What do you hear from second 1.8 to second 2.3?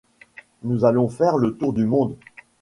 monde.